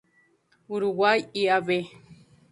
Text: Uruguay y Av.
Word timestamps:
Uruguay 0.67 1.29
y 1.31 1.47
Av. 1.49 1.67